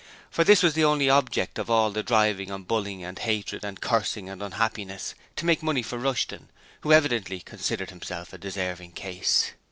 [0.31, 3.79] For this was the only object of all the driving and bullying and hatred and
[3.79, 9.51] cursing and unhappiness to make money for Rushton, who evidently considered himself a deserving case.